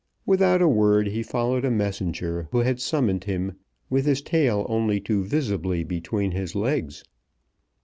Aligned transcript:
Without 0.25 0.63
a 0.63 0.67
word 0.67 1.09
he 1.09 1.21
followed 1.21 1.63
a 1.63 1.69
messenger 1.69 2.47
who 2.51 2.57
had 2.61 2.81
summoned 2.81 3.25
him, 3.25 3.59
with 3.87 4.07
his 4.07 4.23
tail 4.23 4.65
only 4.67 4.99
too 4.99 5.23
visibly 5.23 5.83
between 5.83 6.31
his 6.31 6.55
legs. 6.55 7.03